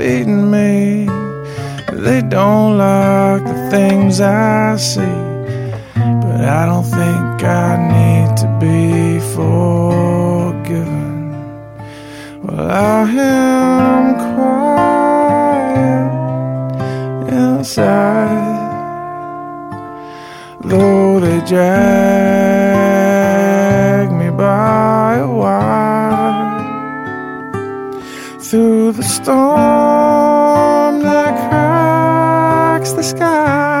[0.00, 1.06] Feeding me.
[1.92, 5.18] They don't like the things I see.
[6.22, 11.18] But I don't think I need to be forgiven.
[12.42, 14.88] Well, I am quiet
[17.42, 18.58] inside,
[20.64, 22.59] though they drag
[28.50, 33.80] through the storm that cracks the sky.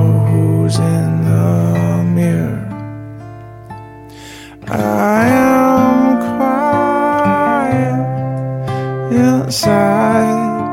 [9.51, 10.71] outside,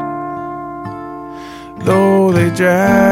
[1.78, 3.07] though they drag.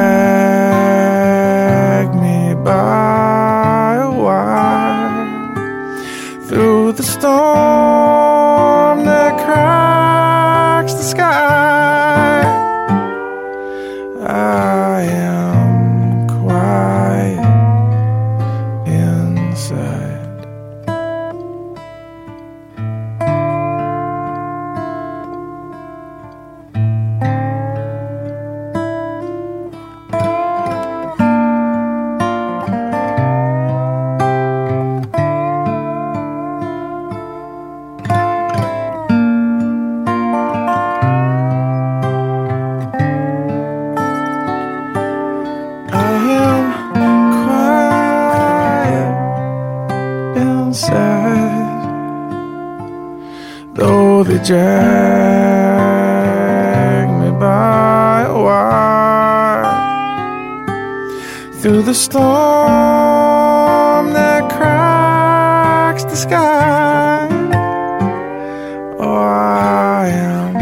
[68.98, 70.54] I am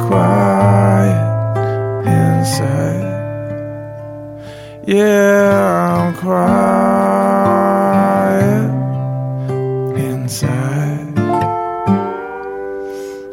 [0.00, 1.18] quiet
[2.06, 3.04] inside.
[4.86, 6.64] Yeah, I'm quiet
[9.98, 11.18] inside.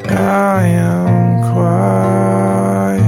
[0.09, 3.01] I am quiet.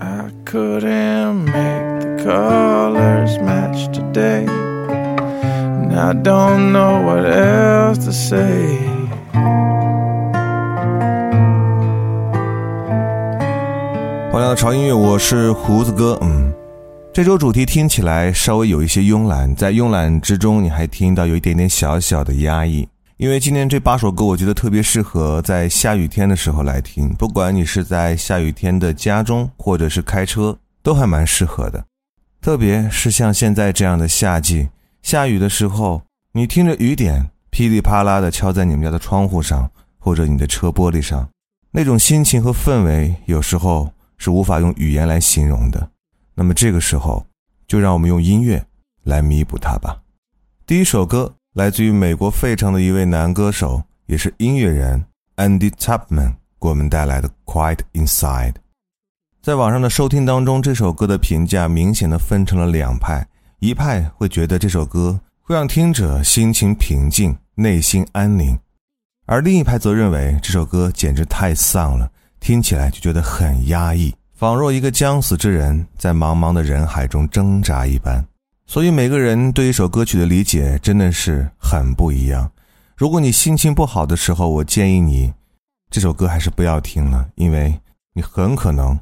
[0.00, 4.46] I couldn't make the colors match today.
[4.48, 7.55] And I don't know what else
[8.26, 8.78] say.
[14.32, 16.18] 欢迎来到潮音乐，我是胡子哥。
[16.22, 16.52] 嗯，
[17.12, 22.88] 这周主题听起来稍微有一些慵懒，在慵懒之中，你还听到有一点点小小的压抑。
[23.16, 31.84] 因为今天这八首歌，我觉得特别适合在下雨天的时候来听，不管你是在下雨天的家中，或者是开车，都还蛮适合的。
[32.42, 34.68] 特别是像现在这样的夏季，
[35.00, 36.02] 下雨的时候，
[36.32, 41.26] 你听着雨点噼里啪啦的敲在你们家的窗户上，或者你的车玻璃上，
[41.70, 45.88] 那种心情和氛围，有时候是无法用语言来形容的。
[46.34, 47.24] 那么这个时候，
[47.66, 48.62] 就让我们用音乐
[49.04, 50.02] 来弥补它吧。
[50.66, 55.02] 第一首歌来自于美国费城的一位男歌手，也是音乐人
[55.36, 58.52] Andy Tapman 给我们带来的《Quiet Inside》。
[59.40, 63.26] 在网上的收听当中，这首歌的评价明显的分成了两派，
[63.60, 68.58] 一派会觉得这首歌会让听者心情平静、内心安宁，
[69.26, 78.24] 而另一派则认为这首歌简直太丧了，听起来就觉得很压抑，仿若一个将死之人在茫茫的人海中挣扎一般。
[78.66, 82.50] 所以每个人对一首歌曲的理解真的是很不一样。
[82.96, 85.32] 如果你心情不好的时候，我建议你
[85.90, 87.80] 这首歌还是不要听了，因为
[88.12, 88.98] 你很可能。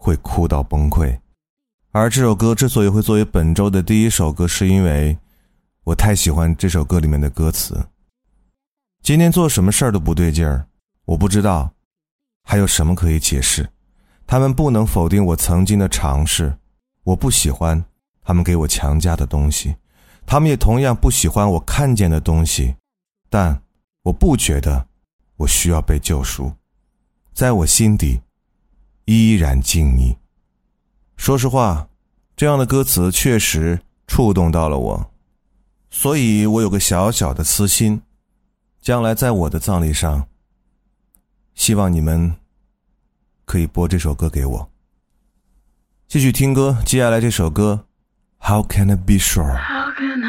[0.00, 1.18] 会哭到崩溃，
[1.90, 5.18] 而这首歌之所以会作为本周的第一首歌，是因为
[5.82, 7.76] 我太喜欢这首歌里面的歌词。
[9.02, 10.66] 今天做什么事儿都不对劲儿，
[11.04, 11.72] 我不知道
[12.42, 13.68] 还有什么可以解释。
[14.26, 16.54] 他们不能否定我曾经的尝试，
[17.04, 17.82] 我不喜欢
[18.22, 19.74] 他们给我强加的东西，
[20.26, 22.74] 他们也同样不喜欢我看见的东西，
[23.30, 23.62] 但
[24.02, 24.86] 我不觉得
[25.36, 26.52] 我需要被救赎，
[27.32, 28.20] 在我心底。
[29.10, 30.14] 依然敬你。
[31.16, 31.88] 说实话，
[32.36, 35.10] 这样的歌词确实触动到了我，
[35.88, 38.02] 所以我有个小小的私心，
[38.88, 40.26] 将来在我的葬礼上，
[41.54, 42.34] 希望你们
[43.44, 44.70] 可以播这首歌给我。
[46.06, 47.84] 继续听歌，接下来这首歌
[48.38, 49.44] ，How can I be sure？
[49.44, 50.22] 有人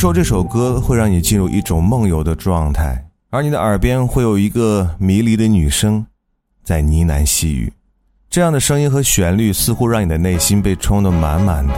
[0.00, 6.06] 说这首歌会让你进入一种梦游的状态，而你的耳边会有一个迷离的女声
[6.64, 7.70] 在呢喃细语，
[8.30, 11.74] 这样的声音和旋律似乎让你的内心被充得满满的。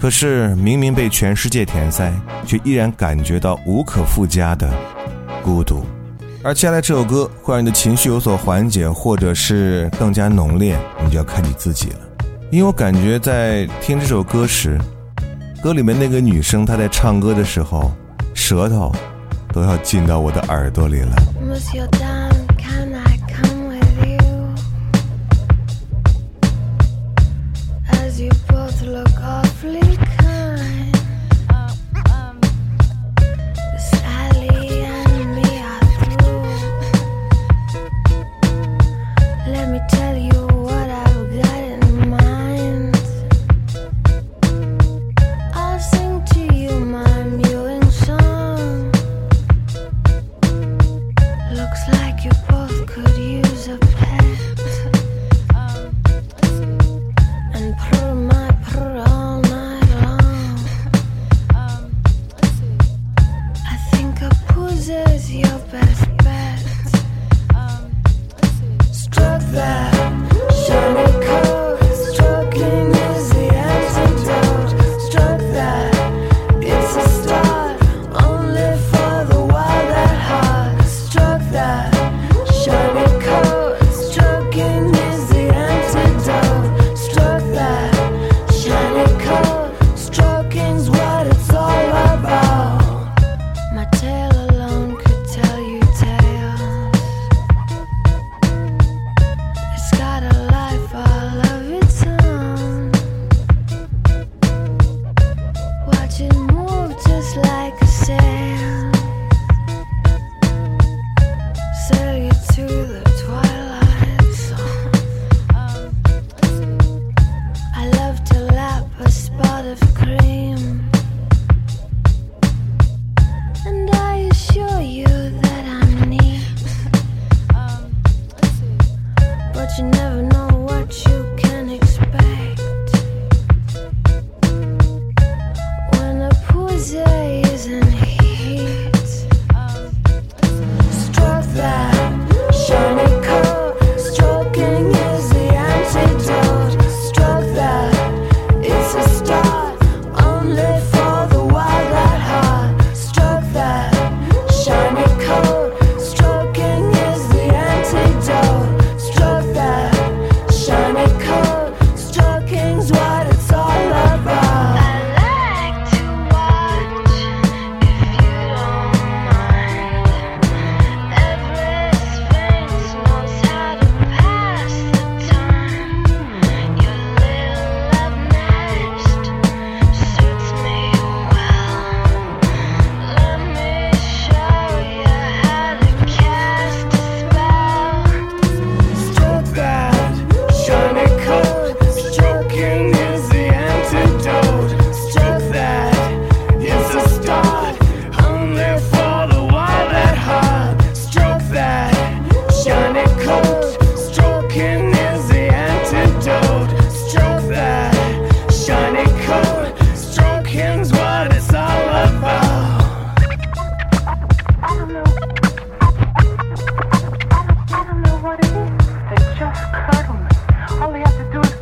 [0.00, 2.10] 可是明明被全世界填塞，
[2.46, 4.72] 却依然感觉到无可复加的
[5.44, 5.84] 孤独。
[6.42, 11.98] 而接下来这首歌会让你的情绪有所缓解，或者是更加浓烈，你就要看你自己了。
[12.50, 14.80] 因为我感觉在听这首歌时，
[15.62, 17.92] 歌里面那个女生她在唱歌的时候，
[18.34, 18.90] 舌头
[19.52, 21.16] 都要进到我的耳朵里了。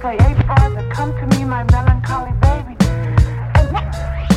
[0.00, 2.76] say, hey, Father, come to me, my melancholy baby.
[3.54, 4.27] And what?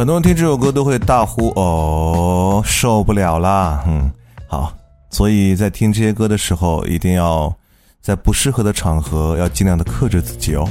[0.00, 3.84] 很多人听这首歌都会大呼哦，受不了啦！
[3.86, 4.10] 嗯，
[4.48, 4.72] 好，
[5.10, 7.54] 所以在听这些歌的时候，一定要
[8.00, 10.66] 在不适合的场合要尽量的克制自己哦。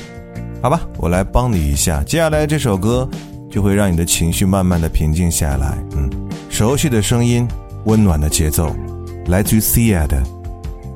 [0.64, 3.08] 好吧，我来帮你一下，接下来这首歌
[3.52, 5.78] 就会让你的情绪慢慢的平静下来。
[5.96, 6.10] 嗯，
[6.50, 7.48] 熟悉的声音，
[7.86, 8.76] 温暖的节奏，
[9.28, 10.24] 来自于 Sia 的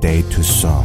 [0.00, 0.84] Day to Song》。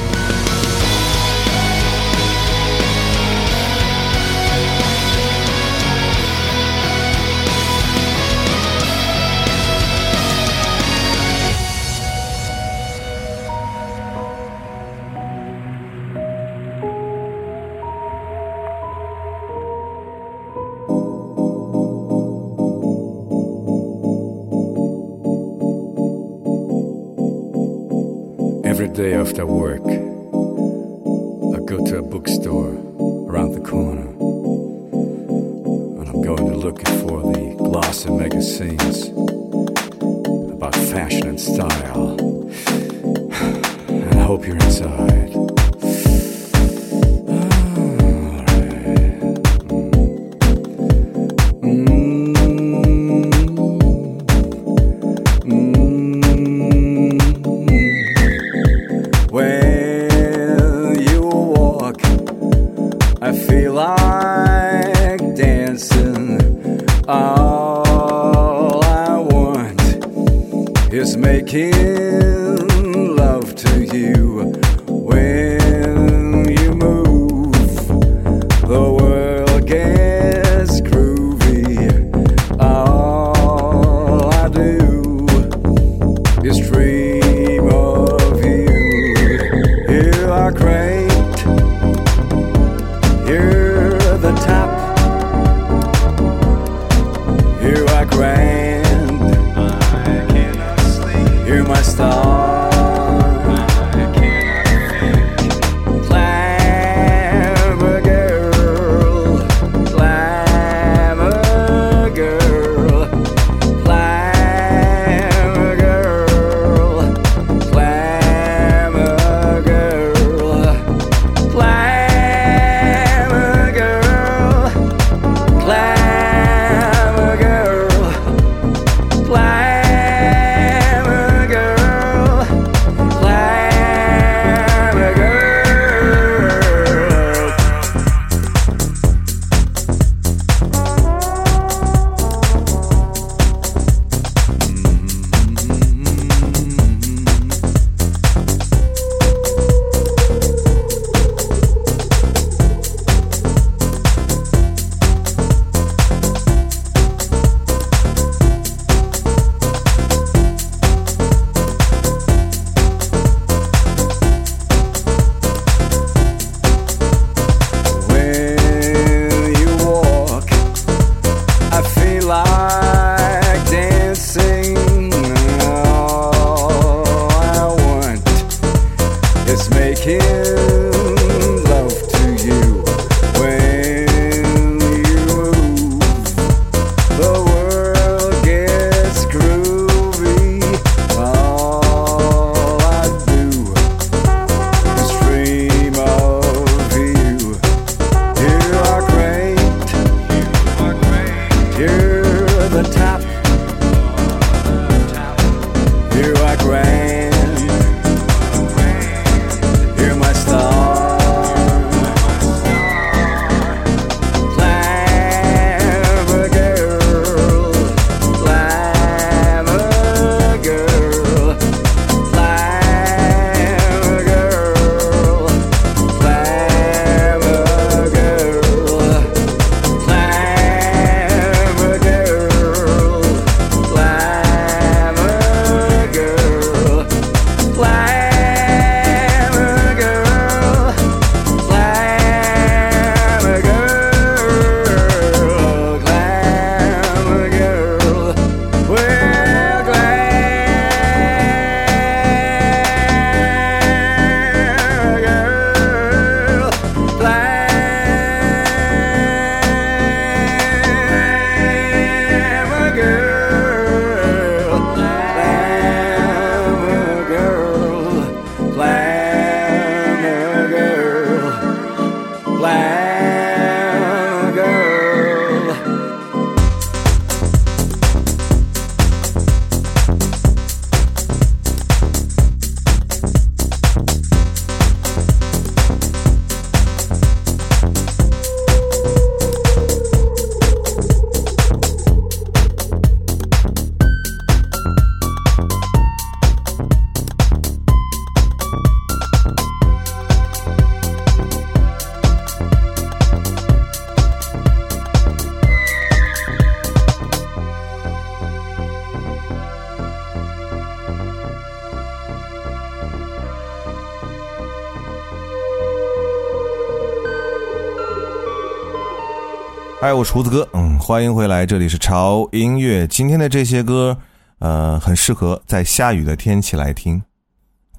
[320.01, 323.05] 嗨，我是胡子哥，嗯，欢迎回来，这里是潮音乐。
[323.05, 324.17] 今天的这些歌，
[324.57, 327.21] 呃，很适合在下雨的天气来听。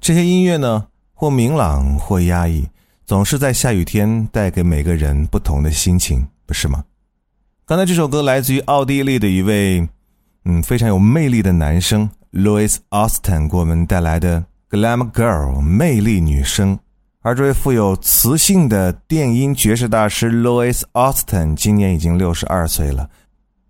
[0.01, 2.67] 这些音乐呢，或明朗，或压抑，
[3.05, 6.83] 总是在下雨天带给每个人不同的心情，不是吗？
[7.65, 9.87] 刚才这首歌来自于奥地利的一位，
[10.43, 14.43] 嗯，非常有魅力的男生 Louis Austin 给我们带来的
[14.77, 16.77] 《Glam Girl》魅力女生。
[17.25, 23.09] 而这位富有磁性的电音爵士大师 Louis Austin 今年已经六十二岁了，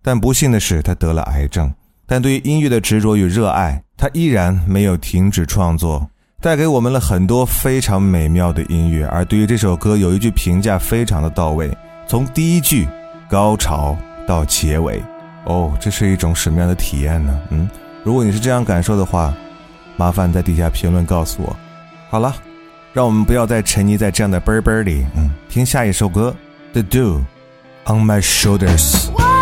[0.02, 1.72] 但不幸的是他得了癌症。
[2.04, 6.04] 但对于音乐的执着与热爱，他依然没有停止创作，
[6.40, 9.06] 带给我们了很多非常美妙的音乐。
[9.06, 11.70] 而对于这首歌，有一句评价非常的到位：
[12.08, 12.88] 从第一句
[13.30, 15.00] 高潮到结尾，
[15.44, 17.40] 哦，这是一种什么样的体验呢？
[17.50, 17.70] 嗯，
[18.02, 19.32] 如果你是这样感受的话，
[19.96, 21.56] 麻烦在底下评论告诉我。
[22.10, 22.34] 好了。
[22.94, 26.32] 让我们不要再沉溺在这样的啵啵里，嗯，听下一首歌
[26.72, 27.24] ，The Do
[27.86, 29.33] on My Shoulders。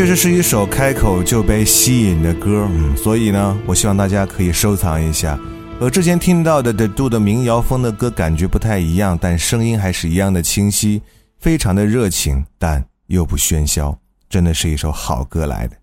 [0.00, 5.38] 确实是一首开口就被吸引的歌，嗯，所以呢，我希望大家可以收藏一下。
[5.78, 11.02] 和之前听到的 The Do 的民谣风的歌感觉不太一样，但声音还是一样的清晰，
[11.38, 13.94] 非常的热情，但又不喧嚣，
[14.30, 15.76] 真的是一首好歌来的。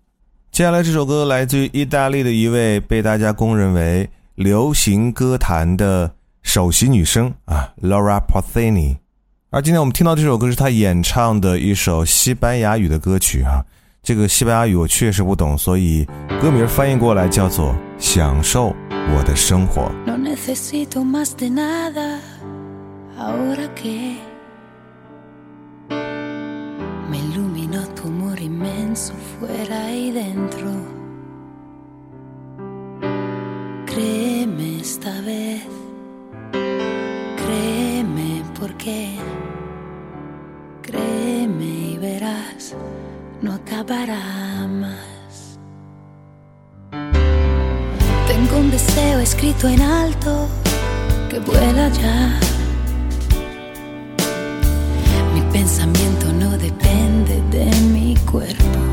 [0.50, 6.10] 接下来这首歌来自于意大利的一位被大家公认为流行歌坛的
[6.42, 8.96] 首席女声啊，Laura Pausini。
[9.50, 13.64] 而今天我们听到这首歌是她演唱的一首西班牙语的歌曲啊，
[14.08, 16.08] 这个西班牙语我确实不懂，所以
[16.40, 19.82] 歌名翻译过来叫做《享受我的生活》。
[38.58, 39.18] Porque
[40.82, 42.74] créeme y verás.
[43.42, 45.58] No acabará más.
[48.26, 50.48] Tengo un deseo escrito en alto
[51.28, 52.38] que vuela ya.
[55.34, 58.87] Mi pensamiento no depende de mi cuerpo.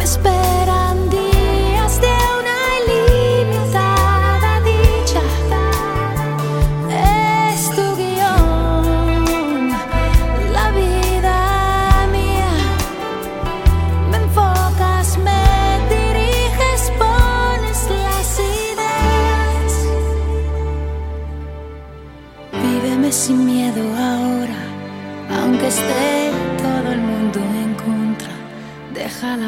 [0.00, 0.59] me.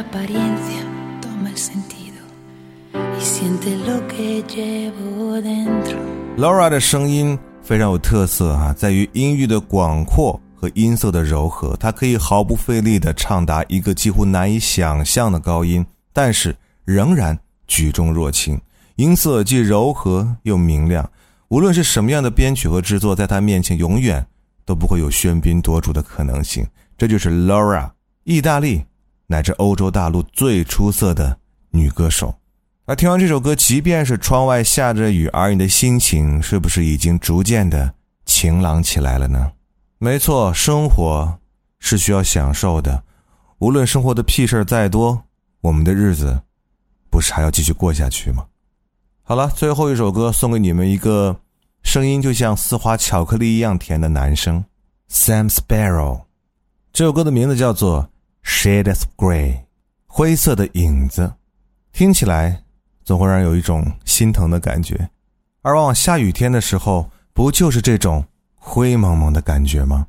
[0.03, 0.83] Apariencia,
[1.21, 2.23] toma sentido.
[6.37, 17.39] Laura 的声音非常有特色哈、在于音域的广阔和音色的柔和，她可以毫不费力地唱达一个几乎难以想象的高音，但是仍然
[17.69, 18.61] 举重若轻，
[18.97, 21.09] 音色既柔和又明亮。
[21.49, 24.27] 无论是什么样的编曲和制作，在她面前永远
[24.65, 26.67] 都不会有喧宾夺主的可能性。
[26.99, 27.91] 这就是 Laura，
[28.25, 28.85] 意大利
[29.33, 31.39] 乃至欧洲大陆最出色的
[31.71, 32.35] 女歌手。
[32.85, 37.95] 而听完这首歌，即便是窗外下着雨，而你的心情是不是已经逐渐的
[38.27, 39.53] 晴朗起来了呢？
[39.97, 41.39] 没错，生活
[41.79, 43.03] 是需要享受的，
[43.59, 45.23] 无论生活的屁事儿再多，
[45.63, 46.43] 我们的日子
[47.09, 48.45] 不是还要继续过下去吗？
[49.23, 51.35] 好了，最后一首歌送给你们一个
[51.83, 54.63] 声音就像丝滑巧克力一样甜的男生
[55.11, 56.23] ，Sam Sparrow。
[56.93, 58.03] 这首歌的名字叫做
[58.45, 59.53] 《Shades of Grey》，
[60.07, 61.33] 灰色的影子，
[61.93, 62.63] 听起来
[63.05, 65.09] 总会让人有一种心疼的感觉。
[65.63, 68.25] 而往往下雨天的时候，不就是这种
[68.55, 70.07] 灰蒙蒙的感觉吗？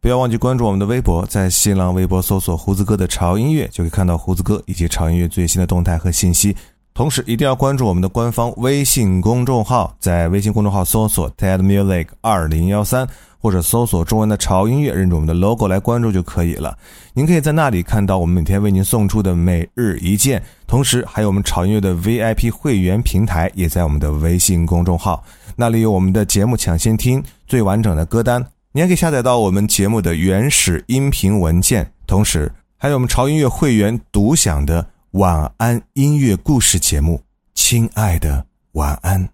[0.00, 6.56] 不要忘记关注我们的微博，在新浪微博搜索“胡子哥的潮音乐”，就可以看到胡子哥以及潮音乐最新的动态和信息。
[6.94, 13.08] 同时，一定要关注我们的官方微信公众号，在微信公众号搜索 “TED Music 二零幺三”
[13.38, 16.76] 或者搜索中文的潮音乐，认准我们的 logo 来关注就可以了。
[17.14, 25.24] 您可以在那里看到我们每天为您送出的每日一件，同时还有我们潮音乐的 VIP 会员平台也在我们的微信公众号，
[25.56, 34.86] 那里有我们的节目抢先听、最完整的歌单，你还可以下载到我们节目的原始音频文件，同时还有我们潮音乐会员独享的。
[35.12, 37.22] 晚安音乐故事节目，
[37.54, 39.26] 亲爱的晚安，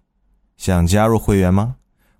[0.55, 1.75] 想加入会员吗？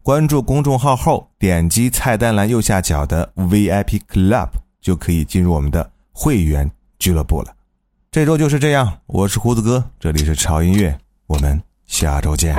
[0.06, 4.49] 关注公众号后，点击菜单栏右下角的 VIP Club，
[4.80, 7.47] 就可以进入我们的会员俱乐部了。
[8.12, 10.95] 这周就是这样，我是胡子哥，这里是潮音乐，
[11.26, 12.56] 我们下周见。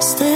[0.00, 0.33] Stay.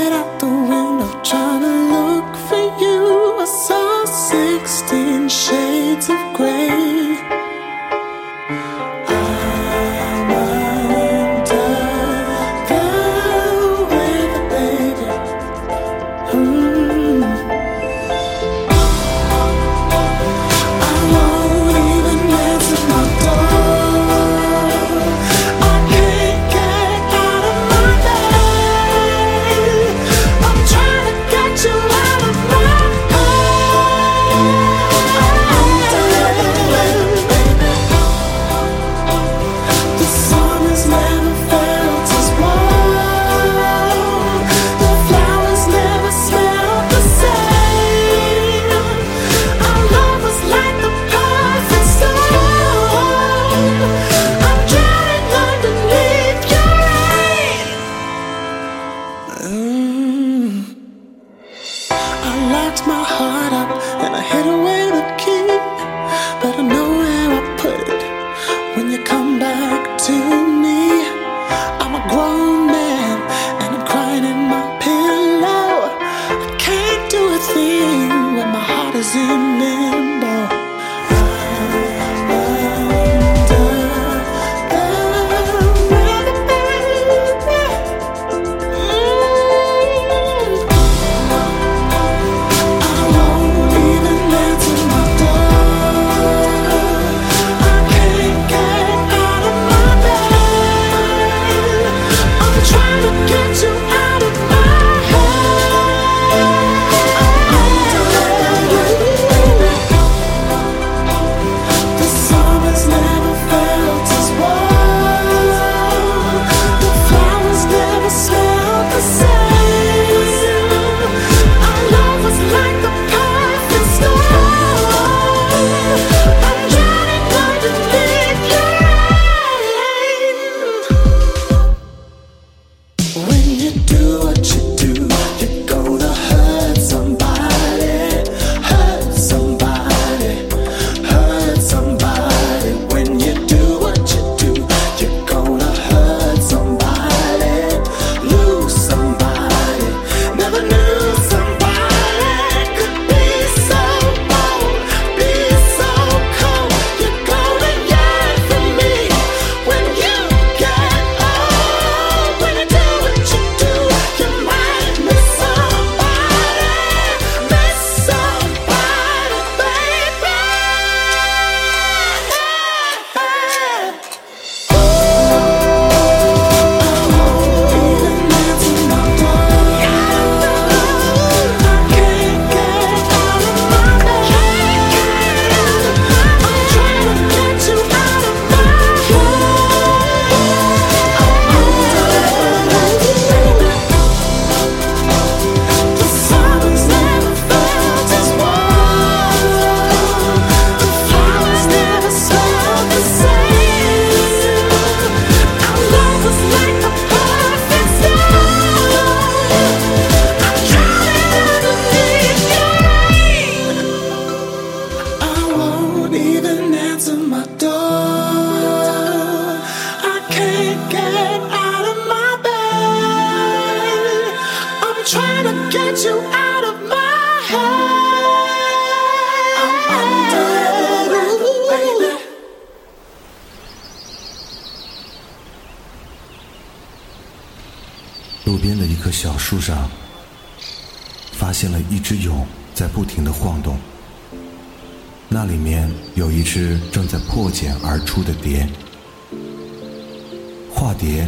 [250.98, 251.26] 蝶，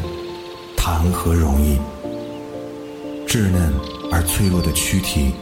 [0.77, 1.79] 谈何容易？
[3.27, 3.73] 稚嫩
[4.11, 5.33] 而脆弱的躯体，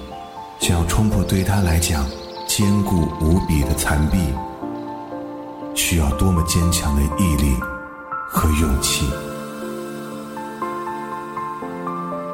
[0.60, 2.04] 想要冲破对他来讲
[2.46, 4.18] 坚固无比的残壁，
[5.74, 7.56] 需要多么坚强的毅力
[8.28, 9.08] 和勇气！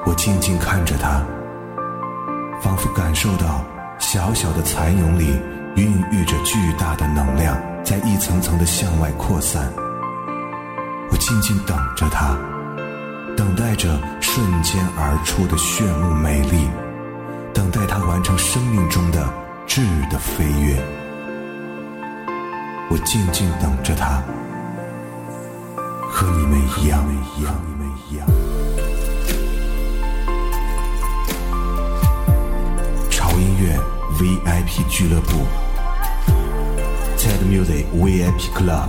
[0.04, 1.24] 我静静看着他，
[2.60, 3.64] 仿佛感受到
[4.00, 5.38] 小小的蚕蛹里
[5.76, 9.72] 孕育着巨大的能量，在一层层的向外扩散。
[11.10, 12.36] 我静静等着他，
[13.36, 16.68] 等待着瞬间而出的炫目美丽，
[17.52, 19.28] 等待他完成生命中的
[19.66, 20.76] 质的飞跃。
[22.90, 24.22] 我静静等着他，
[26.10, 27.04] 和你们一样，
[27.38, 28.26] 一样，你们一样。
[33.10, 33.78] 潮音乐
[34.18, 35.46] VIP 俱乐部
[37.16, 38.88] ，TED Music VIP Club，